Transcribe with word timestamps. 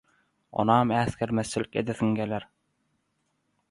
onam 0.63 0.93
äsgermezçilik 1.01 1.79
edesiň 1.85 2.19
geler. 2.23 2.51